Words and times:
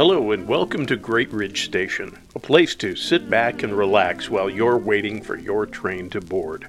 Hello 0.00 0.32
and 0.32 0.48
welcome 0.48 0.86
to 0.86 0.96
Great 0.96 1.30
Ridge 1.30 1.66
Station, 1.66 2.18
a 2.34 2.38
place 2.38 2.74
to 2.76 2.96
sit 2.96 3.28
back 3.28 3.62
and 3.62 3.76
relax 3.76 4.30
while 4.30 4.48
you're 4.48 4.78
waiting 4.78 5.20
for 5.22 5.36
your 5.36 5.66
train 5.66 6.08
to 6.08 6.22
board. 6.22 6.66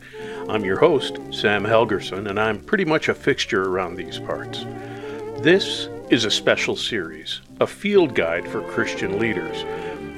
I'm 0.50 0.66
your 0.66 0.78
host, 0.78 1.18
Sam 1.32 1.64
Helgerson, 1.64 2.30
and 2.30 2.38
I'm 2.38 2.60
pretty 2.60 2.84
much 2.84 3.08
a 3.08 3.14
fixture 3.14 3.64
around 3.64 3.96
these 3.96 4.20
parts. 4.20 4.66
This 5.40 5.88
is 6.10 6.26
a 6.26 6.30
special 6.30 6.76
series, 6.76 7.40
a 7.62 7.68
field 7.68 8.16
guide 8.16 8.50
for 8.50 8.64
Christian 8.64 9.18
leaders. 9.18 9.64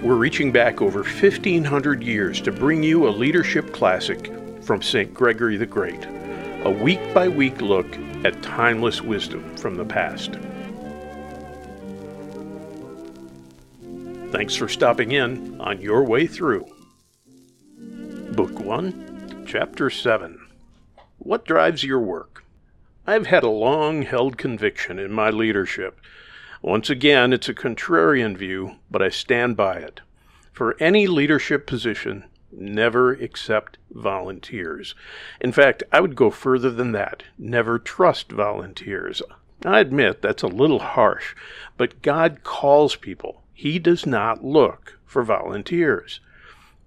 We're 0.02 0.16
reaching 0.16 0.52
back 0.52 0.82
over 0.82 1.04
1,500 1.04 2.02
years 2.02 2.42
to 2.42 2.52
bring 2.52 2.82
you 2.82 3.08
a 3.08 3.12
leadership 3.12 3.74
classic 3.74 4.32
from 4.64 4.82
St. 4.82 5.14
Gregory 5.14 5.58
the 5.58 5.68
Great, 5.68 6.04
a 6.64 6.72
week 6.72 7.14
by 7.14 7.28
week 7.28 7.62
look 7.62 7.96
at 8.26 8.42
timeless 8.42 9.04
wisdom 9.04 9.56
from 9.56 9.76
the 9.76 9.86
past. 9.86 10.32
Thanks 14.34 14.56
for 14.56 14.68
stopping 14.68 15.12
in 15.12 15.62
on 15.62 15.80
your 15.80 16.04
way 16.04 16.26
through. 16.26 16.66
Book 18.32 18.60
1, 18.60 19.44
Chapter 19.46 19.92
7 19.92 20.48
What 21.20 21.46
Drives 21.46 21.84
Your 21.84 22.00
Work? 22.00 22.44
I've 23.06 23.28
had 23.28 23.44
a 23.44 23.50
long 23.50 24.02
held 24.02 24.40
conviction 24.40 24.98
in 24.98 25.12
my 25.12 25.30
leadership. 25.30 26.02
Once 26.64 26.90
again, 26.90 27.32
it's 27.32 27.48
a 27.48 27.54
contrarian 27.54 28.36
view, 28.36 28.78
but 28.90 29.04
I 29.04 29.10
stand 29.10 29.56
by 29.56 29.76
it. 29.76 30.02
For 30.52 30.76
any 30.80 31.06
leadership 31.06 31.68
position, 31.68 32.24
never 32.52 33.12
accept 33.12 33.78
volunteers. 33.92 34.96
In 35.42 35.52
fact, 35.52 35.84
I 35.92 36.00
would 36.02 36.16
go 36.16 36.32
further 36.32 36.72
than 36.72 36.92
that. 36.94 37.22
Never 37.38 37.78
trust 37.78 38.32
volunteers. 38.32 39.22
I 39.64 39.80
admit 39.80 40.24
that's 40.24 40.42
a 40.42 40.48
little 40.48 40.80
harsh, 40.80 41.36
but 41.78 42.02
God 42.02 42.44
calls 42.44 42.96
people. 42.96 43.43
He 43.54 43.80
does 43.80 44.06
not 44.06 44.44
look 44.44 45.00
for 45.06 45.24
volunteers. 45.24 46.20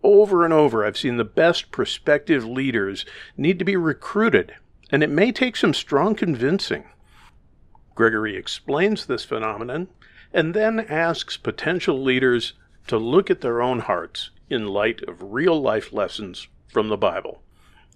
Over 0.03 0.45
and 0.45 0.53
over, 0.53 0.85
I've 0.85 0.97
seen 0.97 1.17
the 1.17 1.25
best 1.25 1.71
prospective 1.71 2.45
leaders 2.45 3.05
need 3.37 3.59
to 3.59 3.65
be 3.65 3.77
recruited, 3.77 4.55
and 4.91 5.03
it 5.03 5.11
may 5.11 5.33
take 5.33 5.57
some 5.57 5.75
strong 5.75 6.15
convincing. 6.15 6.85
Gregory 7.95 8.37
explains 8.37 9.07
this 9.07 9.25
phenomenon 9.25 9.89
and 10.33 10.55
then 10.55 10.81
asks 10.81 11.37
potential 11.37 12.03
leaders 12.03 12.53
to 12.87 12.99
look 12.99 13.31
at 13.31 13.41
their 13.41 13.63
own 13.63 13.81
hearts 13.81 14.31
in 14.51 14.67
light 14.67 15.03
of 15.09 15.33
real 15.33 15.61
life 15.61 15.93
lessons 15.93 16.47
from 16.69 16.89
the 16.89 16.97
Bible. 16.97 17.43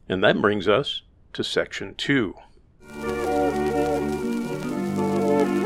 And 0.09 0.25
that 0.25 0.41
brings 0.41 0.67
us 0.67 1.03
to 1.35 1.45
section 1.45 1.95
2. 1.95 2.35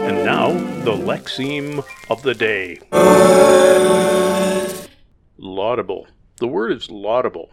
And 0.05 0.23
now, 0.23 0.53
the 0.85 0.93
lexeme 0.93 1.83
of 2.11 2.23
the 2.23 2.35
day. 2.35 2.79
Laudable. 5.39 6.07
The 6.37 6.47
word 6.47 6.73
is 6.73 6.91
laudable. 6.91 7.51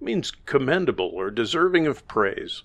It 0.00 0.04
means 0.04 0.32
commendable 0.46 1.12
or 1.14 1.30
deserving 1.30 1.86
of 1.86 2.08
praise. 2.08 2.64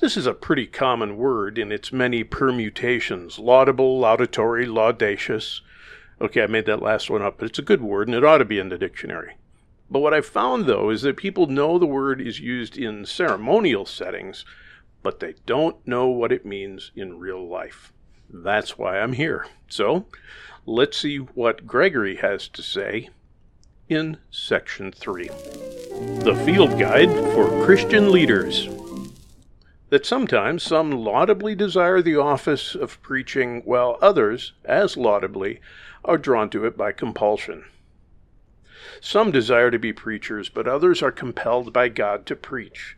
This 0.00 0.16
is 0.16 0.26
a 0.26 0.32
pretty 0.32 0.66
common 0.66 1.18
word 1.18 1.58
in 1.58 1.70
its 1.70 1.92
many 1.92 2.24
permutations 2.24 3.38
laudable, 3.38 3.98
laudatory, 3.98 4.64
laudacious. 4.64 5.60
Okay, 6.18 6.42
I 6.42 6.46
made 6.46 6.64
that 6.64 6.80
last 6.80 7.10
one 7.10 7.20
up, 7.20 7.36
but 7.38 7.50
it's 7.50 7.58
a 7.58 7.62
good 7.62 7.82
word 7.82 8.08
and 8.08 8.16
it 8.16 8.24
ought 8.24 8.38
to 8.38 8.46
be 8.46 8.58
in 8.58 8.70
the 8.70 8.78
dictionary. 8.78 9.36
But 9.90 10.00
what 10.00 10.14
I've 10.14 10.24
found, 10.24 10.64
though, 10.64 10.88
is 10.88 11.02
that 11.02 11.18
people 11.18 11.48
know 11.48 11.78
the 11.78 11.84
word 11.84 12.20
is 12.20 12.40
used 12.40 12.78
in 12.78 13.04
ceremonial 13.04 13.84
settings, 13.84 14.46
but 15.02 15.20
they 15.20 15.34
don't 15.44 15.86
know 15.86 16.08
what 16.08 16.32
it 16.32 16.46
means 16.46 16.92
in 16.96 17.18
real 17.18 17.46
life. 17.46 17.92
That's 18.30 18.76
why 18.76 18.98
I'm 18.98 19.14
here. 19.14 19.46
So 19.68 20.06
let's 20.66 20.98
see 20.98 21.16
what 21.16 21.66
Gregory 21.66 22.16
has 22.16 22.48
to 22.48 22.62
say 22.62 23.08
in 23.88 24.18
section 24.30 24.92
3. 24.92 25.28
The 25.28 26.40
Field 26.44 26.78
Guide 26.78 27.10
for 27.32 27.64
Christian 27.64 28.12
Leaders. 28.12 28.68
That 29.88 30.04
sometimes 30.04 30.62
some 30.62 30.90
laudably 30.90 31.54
desire 31.54 32.02
the 32.02 32.16
office 32.16 32.74
of 32.74 33.00
preaching, 33.00 33.62
while 33.64 33.96
others, 34.02 34.52
as 34.66 34.96
laudably, 34.96 35.60
are 36.04 36.18
drawn 36.18 36.50
to 36.50 36.66
it 36.66 36.76
by 36.76 36.92
compulsion. 36.92 37.64
Some 39.00 39.30
desire 39.30 39.70
to 39.70 39.78
be 39.78 39.94
preachers, 39.94 40.50
but 40.50 40.68
others 40.68 41.02
are 41.02 41.10
compelled 41.10 41.72
by 41.72 41.88
God 41.88 42.26
to 42.26 42.36
preach. 42.36 42.97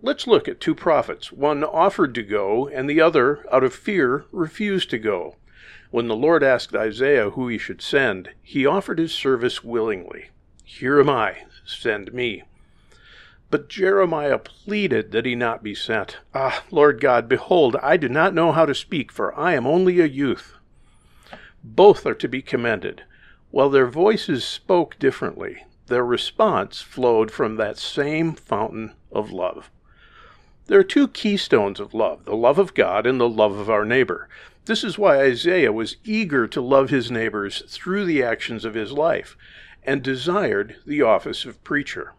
Let's 0.00 0.28
look 0.28 0.46
at 0.46 0.60
two 0.60 0.76
prophets. 0.76 1.32
One 1.32 1.64
offered 1.64 2.14
to 2.14 2.22
go, 2.22 2.68
and 2.68 2.88
the 2.88 3.00
other, 3.00 3.44
out 3.50 3.64
of 3.64 3.74
fear, 3.74 4.26
refused 4.30 4.90
to 4.90 4.98
go. 4.98 5.34
When 5.90 6.06
the 6.06 6.14
Lord 6.14 6.44
asked 6.44 6.74
Isaiah 6.74 7.30
who 7.30 7.48
he 7.48 7.58
should 7.58 7.82
send, 7.82 8.30
he 8.40 8.64
offered 8.64 8.98
his 8.98 9.12
service 9.12 9.64
willingly. 9.64 10.30
Here 10.62 11.00
am 11.00 11.10
I, 11.10 11.38
send 11.64 12.12
me. 12.12 12.44
But 13.50 13.68
Jeremiah 13.68 14.38
pleaded 14.38 15.10
that 15.12 15.26
he 15.26 15.34
not 15.34 15.62
be 15.62 15.74
sent. 15.74 16.18
Ah, 16.32 16.62
Lord 16.70 17.00
God, 17.00 17.28
behold, 17.28 17.76
I 17.82 17.96
do 17.96 18.08
not 18.08 18.34
know 18.34 18.52
how 18.52 18.66
to 18.66 18.74
speak, 18.74 19.10
for 19.10 19.34
I 19.34 19.54
am 19.54 19.66
only 19.66 19.98
a 20.00 20.06
youth. 20.06 20.54
Both 21.64 22.06
are 22.06 22.14
to 22.14 22.28
be 22.28 22.42
commended. 22.42 23.02
While 23.50 23.70
their 23.70 23.86
voices 23.86 24.44
spoke 24.44 24.98
differently, 24.98 25.64
their 25.86 26.04
response 26.04 26.82
flowed 26.82 27.30
from 27.30 27.56
that 27.56 27.78
same 27.78 28.34
fountain 28.34 28.94
of 29.10 29.32
love. 29.32 29.70
There 30.68 30.78
are 30.78 30.84
two 30.84 31.08
keystones 31.08 31.80
of 31.80 31.94
love 31.94 32.26
the 32.26 32.36
love 32.36 32.58
of 32.58 32.74
God 32.74 33.06
and 33.06 33.18
the 33.18 33.26
love 33.26 33.56
of 33.56 33.70
our 33.70 33.86
neighbor. 33.86 34.28
This 34.66 34.84
is 34.84 34.98
why 34.98 35.18
Isaiah 35.18 35.72
was 35.72 35.96
eager 36.04 36.46
to 36.46 36.60
love 36.60 36.90
his 36.90 37.10
neighbors 37.10 37.62
through 37.66 38.04
the 38.04 38.22
actions 38.22 38.66
of 38.66 38.74
his 38.74 38.92
life 38.92 39.34
and 39.82 40.02
desired 40.02 40.76
the 40.84 41.00
office 41.00 41.46
of 41.46 41.64
preacher. 41.64 42.12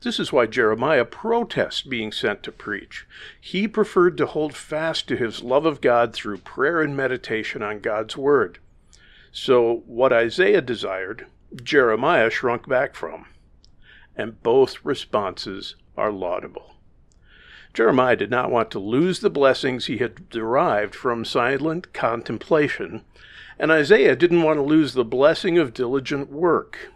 This 0.00 0.18
is 0.18 0.32
why 0.32 0.46
Jeremiah 0.46 1.04
protests 1.04 1.82
being 1.82 2.10
sent 2.10 2.42
to 2.42 2.50
preach. 2.50 3.06
He 3.40 3.68
preferred 3.68 4.16
to 4.16 4.26
hold 4.26 4.56
fast 4.56 5.06
to 5.06 5.16
his 5.16 5.44
love 5.44 5.64
of 5.64 5.80
God 5.80 6.12
through 6.12 6.38
prayer 6.38 6.82
and 6.82 6.96
meditation 6.96 7.62
on 7.62 7.78
God's 7.78 8.16
Word. 8.16 8.58
So, 9.30 9.84
what 9.86 10.12
Isaiah 10.12 10.62
desired, 10.62 11.26
Jeremiah 11.62 12.28
shrunk 12.28 12.68
back 12.68 12.96
from. 12.96 13.26
And 14.16 14.42
both 14.42 14.84
responses 14.84 15.76
are 15.96 16.10
laudable. 16.10 16.71
Jeremiah 17.74 18.16
did 18.16 18.30
not 18.30 18.50
want 18.50 18.70
to 18.72 18.78
lose 18.78 19.20
the 19.20 19.30
blessings 19.30 19.86
he 19.86 19.96
had 19.96 20.28
derived 20.28 20.94
from 20.94 21.24
silent 21.24 21.94
contemplation, 21.94 23.02
and 23.58 23.70
Isaiah 23.70 24.14
didn't 24.14 24.42
want 24.42 24.58
to 24.58 24.62
lose 24.62 24.92
the 24.92 25.04
blessing 25.04 25.56
of 25.56 25.72
diligent 25.72 26.30
work. 26.30 26.90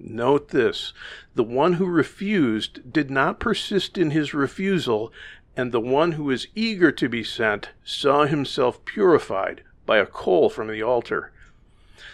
Note 0.00 0.48
this 0.48 0.92
the 1.36 1.44
one 1.44 1.74
who 1.74 1.86
refused 1.86 2.92
did 2.92 3.08
not 3.08 3.38
persist 3.38 3.96
in 3.96 4.10
his 4.10 4.34
refusal, 4.34 5.12
and 5.56 5.70
the 5.70 5.80
one 5.80 6.12
who 6.12 6.24
was 6.24 6.48
eager 6.56 6.90
to 6.90 7.08
be 7.08 7.22
sent 7.22 7.70
saw 7.84 8.24
himself 8.24 8.84
purified 8.84 9.62
by 9.86 9.98
a 9.98 10.06
coal 10.06 10.50
from 10.50 10.66
the 10.66 10.82
altar. 10.82 11.30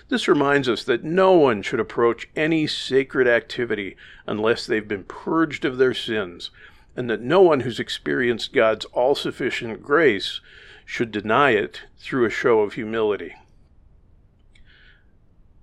This 0.09 0.29
reminds 0.29 0.69
us 0.69 0.85
that 0.85 1.03
no 1.03 1.33
one 1.33 1.63
should 1.63 1.81
approach 1.81 2.29
any 2.37 2.67
sacred 2.67 3.27
activity 3.27 3.97
unless 4.27 4.67
they've 4.67 4.87
been 4.87 5.05
purged 5.05 5.65
of 5.65 5.79
their 5.79 5.95
sins 5.95 6.51
and 6.97 7.11
that 7.11 7.21
no 7.21 7.43
one 7.43 7.61
who's 7.61 7.79
experienced 7.79 8.55
God's 8.55 8.87
all 8.87 9.15
sufficient 9.15 9.83
grace 9.83 10.41
should 10.87 11.11
deny 11.11 11.51
it 11.51 11.83
through 11.99 12.25
a 12.25 12.31
show 12.31 12.61
of 12.61 12.73
humility. 12.73 13.35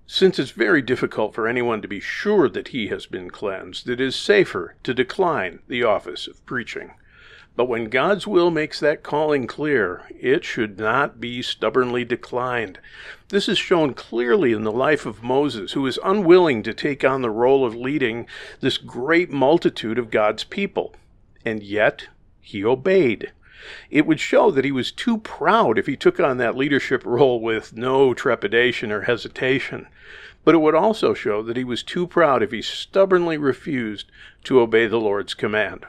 Since 0.06 0.38
it's 0.38 0.50
very 0.50 0.82
difficult 0.82 1.34
for 1.34 1.48
anyone 1.48 1.82
to 1.82 1.88
be 1.88 1.98
sure 1.98 2.48
that 2.50 2.68
he 2.68 2.88
has 2.88 3.06
been 3.06 3.30
cleansed, 3.30 3.88
it 3.88 4.00
is 4.00 4.14
safer 4.14 4.76
to 4.84 4.94
decline 4.94 5.60
the 5.66 5.82
office 5.82 6.28
of 6.28 6.44
preaching. 6.46 6.92
But 7.56 7.68
when 7.68 7.88
God's 7.88 8.26
will 8.26 8.50
makes 8.50 8.78
that 8.80 9.02
calling 9.02 9.46
clear, 9.46 10.02
it 10.10 10.44
should 10.44 10.78
not 10.78 11.20
be 11.20 11.40
stubbornly 11.40 12.04
declined. 12.04 12.78
This 13.28 13.48
is 13.48 13.58
shown 13.58 13.94
clearly 13.94 14.52
in 14.52 14.64
the 14.64 14.72
life 14.72 15.06
of 15.06 15.22
Moses, 15.22 15.72
who 15.72 15.86
is 15.86 15.98
unwilling 16.04 16.62
to 16.64 16.74
take 16.74 17.02
on 17.04 17.22
the 17.22 17.30
role 17.30 17.64
of 17.64 17.74
leading 17.74 18.26
this 18.60 18.76
great 18.76 19.30
multitude 19.30 19.98
of 19.98 20.10
God's 20.10 20.44
people 20.44 20.94
and 21.44 21.62
yet 21.62 22.08
he 22.40 22.64
obeyed. 22.64 23.32
It 23.90 24.06
would 24.06 24.20
show 24.20 24.50
that 24.50 24.64
he 24.64 24.72
was 24.72 24.92
too 24.92 25.18
proud 25.18 25.78
if 25.78 25.86
he 25.86 25.96
took 25.96 26.20
on 26.20 26.36
that 26.38 26.56
leadership 26.56 27.02
role 27.04 27.40
with 27.40 27.76
no 27.76 28.12
trepidation 28.12 28.92
or 28.92 29.02
hesitation. 29.02 29.86
But 30.44 30.54
it 30.54 30.58
would 30.58 30.74
also 30.74 31.14
show 31.14 31.42
that 31.42 31.56
he 31.56 31.64
was 31.64 31.82
too 31.82 32.06
proud 32.06 32.42
if 32.42 32.52
he 32.52 32.60
stubbornly 32.60 33.38
refused 33.38 34.10
to 34.44 34.60
obey 34.60 34.86
the 34.86 35.00
Lord's 35.00 35.32
command. 35.32 35.86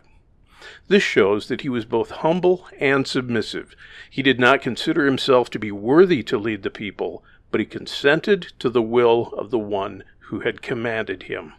This 0.88 1.04
shows 1.04 1.48
that 1.48 1.62
he 1.62 1.69
was 1.69 1.84
both 1.84 2.12
humble 2.12 2.68
and 2.80 3.06
submissive. 3.06 3.75
He 4.10 4.22
did 4.22 4.40
not 4.40 4.62
consider 4.62 5.06
himself 5.06 5.50
to 5.50 5.60
be 5.60 5.72
worthy 5.72 6.24
to 6.24 6.38
lead 6.38 6.63
the 6.63 6.69
people, 6.69 7.24
but 7.52 7.60
he 7.60 7.66
consented 7.66 8.54
to 8.60 8.69
the 8.69 8.81
will 8.81 9.34
of 9.38 9.52
the 9.52 9.60
one 9.60 10.04
who 10.30 10.40
had 10.40 10.62
commanded 10.62 11.24
him. 11.24 11.54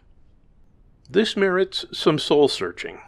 This 1.09 1.37
merits 1.37 1.85
some 1.93 2.19
soul 2.19 2.47
searching. 2.47 2.99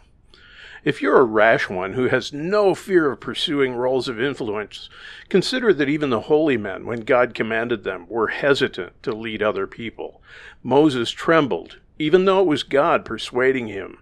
If 0.82 1.02
you're 1.02 1.18
a 1.18 1.24
rash 1.24 1.68
one 1.68 1.92
who 1.92 2.08
has 2.08 2.32
no 2.32 2.74
fear 2.74 3.12
of 3.12 3.20
pursuing 3.20 3.74
roles 3.74 4.08
of 4.08 4.18
influence, 4.18 4.88
consider 5.28 5.74
that 5.74 5.90
even 5.90 6.08
the 6.08 6.22
holy 6.22 6.56
men, 6.56 6.86
when 6.86 7.00
God 7.00 7.34
commanded 7.34 7.84
them, 7.84 8.06
were 8.08 8.28
hesitant 8.28 9.02
to 9.02 9.12
lead 9.12 9.42
other 9.42 9.66
people. 9.66 10.22
Moses 10.62 11.10
trembled, 11.10 11.76
even 11.98 12.24
though 12.24 12.40
it 12.40 12.46
was 12.46 12.62
God 12.62 13.04
persuading 13.04 13.66
him. 13.66 13.98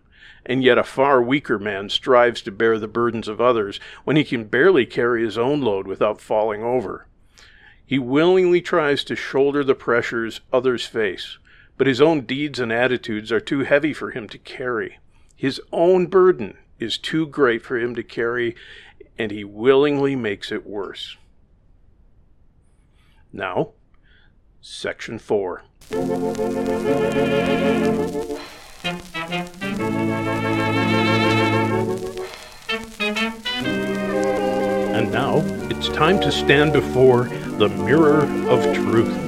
And 0.47 0.63
yet 0.63 0.79
a 0.79 0.85
far 0.85 1.21
weaker 1.21 1.59
man 1.59 1.89
strives 1.89 2.43
to 2.43 2.53
bear 2.53 2.79
the 2.79 2.87
burdens 2.87 3.27
of 3.27 3.41
others 3.41 3.81
when 4.05 4.15
he 4.15 4.23
can 4.23 4.45
barely 4.45 4.87
carry 4.87 5.25
his 5.25 5.37
own 5.37 5.61
load 5.61 5.89
without 5.89 6.21
falling 6.21 6.63
over. 6.63 7.09
He 7.85 7.99
willingly 7.99 8.61
tries 8.61 9.03
to 9.05 9.17
shoulder 9.17 9.65
the 9.65 9.75
pressures 9.75 10.43
others 10.53 10.87
face, 10.87 11.39
but 11.77 11.89
his 11.89 12.01
own 12.01 12.21
deeds 12.21 12.61
and 12.61 12.73
attitudes 12.73 13.33
are 13.33 13.41
too 13.41 13.61
heavy 13.61 13.93
for 13.93 14.13
him 14.13 14.29
to 14.29 14.39
carry. 14.39 14.99
His 15.35 15.61
own 15.73 16.07
burden 16.07 16.57
is 16.79 16.99
too 16.99 17.27
great 17.27 17.63
for 17.63 17.79
him 17.79 17.95
to 17.95 18.03
carry, 18.03 18.55
and 19.19 19.31
he 19.31 19.45
willingly 19.45 20.15
makes 20.17 20.53
it 20.53 20.67
worse. 20.67 21.17
Now, 23.33 23.71
Section 24.61 25.19
4. 25.19 25.63
And 34.95 35.13
now 35.13 35.43
it's 35.71 35.89
time 35.89 36.21
to 36.21 36.33
stand 36.33 36.73
before 36.73 37.25
the 37.59 37.69
mirror 37.69 38.23
of 38.49 38.75
truth. 38.75 39.28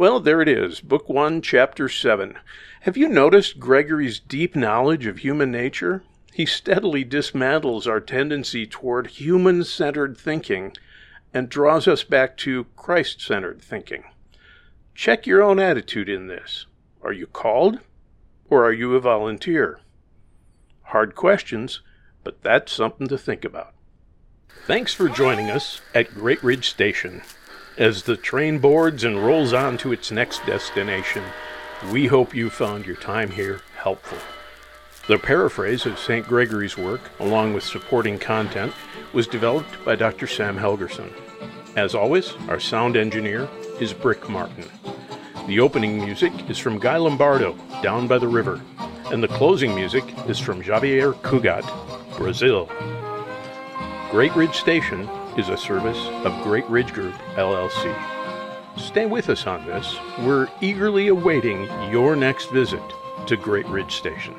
Well, 0.00 0.18
there 0.18 0.40
it 0.40 0.48
is, 0.48 0.80
Book 0.80 1.10
1, 1.10 1.42
Chapter 1.42 1.86
7. 1.86 2.38
Have 2.80 2.96
you 2.96 3.06
noticed 3.06 3.60
Gregory's 3.60 4.18
deep 4.18 4.56
knowledge 4.56 5.04
of 5.04 5.18
human 5.18 5.50
nature? 5.50 6.02
He 6.32 6.46
steadily 6.46 7.04
dismantles 7.04 7.86
our 7.86 8.00
tendency 8.00 8.66
toward 8.66 9.08
human 9.08 9.62
centered 9.62 10.16
thinking 10.16 10.72
and 11.34 11.50
draws 11.50 11.86
us 11.86 12.02
back 12.02 12.38
to 12.38 12.64
Christ 12.76 13.20
centered 13.20 13.60
thinking. 13.60 14.04
Check 14.94 15.26
your 15.26 15.42
own 15.42 15.58
attitude 15.58 16.08
in 16.08 16.28
this. 16.28 16.64
Are 17.02 17.12
you 17.12 17.26
called 17.26 17.80
or 18.48 18.64
are 18.64 18.72
you 18.72 18.94
a 18.94 19.00
volunteer? 19.00 19.80
Hard 20.84 21.14
questions, 21.14 21.82
but 22.24 22.40
that's 22.40 22.72
something 22.72 23.06
to 23.08 23.18
think 23.18 23.44
about. 23.44 23.74
Thanks 24.66 24.94
for 24.94 25.10
joining 25.10 25.50
us 25.50 25.82
at 25.94 26.14
Great 26.14 26.42
Ridge 26.42 26.70
Station. 26.70 27.20
As 27.80 28.02
the 28.02 28.14
train 28.18 28.58
boards 28.58 29.04
and 29.04 29.24
rolls 29.24 29.54
on 29.54 29.78
to 29.78 29.90
its 29.90 30.10
next 30.10 30.44
destination, 30.44 31.24
we 31.90 32.08
hope 32.08 32.34
you 32.34 32.50
found 32.50 32.84
your 32.84 32.96
time 32.96 33.30
here 33.30 33.62
helpful. 33.74 34.18
The 35.08 35.16
paraphrase 35.16 35.86
of 35.86 35.98
St. 35.98 36.26
Gregory's 36.26 36.76
work, 36.76 37.00
along 37.20 37.54
with 37.54 37.64
supporting 37.64 38.18
content, 38.18 38.74
was 39.14 39.26
developed 39.26 39.82
by 39.82 39.96
Dr. 39.96 40.26
Sam 40.26 40.58
Helgerson. 40.58 41.10
As 41.74 41.94
always, 41.94 42.34
our 42.50 42.60
sound 42.60 42.98
engineer 42.98 43.48
is 43.80 43.94
Brick 43.94 44.28
Martin. 44.28 44.66
The 45.46 45.60
opening 45.60 46.04
music 46.04 46.34
is 46.50 46.58
from 46.58 46.78
Guy 46.78 46.98
Lombardo, 46.98 47.56
Down 47.82 48.06
by 48.06 48.18
the 48.18 48.28
River, 48.28 48.60
and 49.06 49.22
the 49.22 49.28
closing 49.28 49.74
music 49.74 50.04
is 50.28 50.38
from 50.38 50.62
Xavier 50.62 51.14
Cugat, 51.14 51.64
Brazil. 52.18 52.70
Great 54.10 54.36
Ridge 54.36 54.56
Station 54.56 55.08
is 55.40 55.48
a 55.48 55.56
service 55.56 55.96
of 56.26 56.42
Great 56.42 56.68
Ridge 56.68 56.92
Group, 56.92 57.14
LLC. 57.36 57.96
Stay 58.76 59.06
with 59.06 59.30
us 59.30 59.46
on 59.46 59.64
this. 59.64 59.96
We're 60.18 60.48
eagerly 60.60 61.08
awaiting 61.08 61.64
your 61.90 62.14
next 62.14 62.50
visit 62.50 62.82
to 63.26 63.38
Great 63.38 63.66
Ridge 63.68 63.96
Station. 63.96 64.34